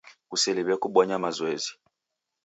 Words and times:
Kuseliwe 0.29 0.73
kubonya 0.83 1.15
mazoezi. 1.23 1.71